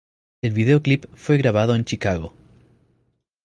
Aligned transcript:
El 0.41 0.53
videoclip 0.53 1.05
fue 1.13 1.37
grabado 1.37 1.75
en 1.75 1.85
Chicago. 1.85 2.33